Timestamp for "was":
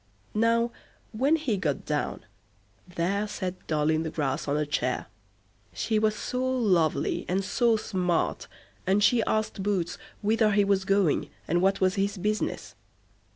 5.99-6.15, 10.65-10.85, 11.81-11.93